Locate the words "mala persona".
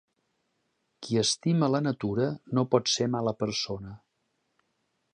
3.19-3.97